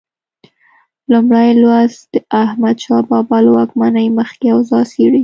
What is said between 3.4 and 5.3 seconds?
له واکمنۍ مخکې اوضاع څېړي.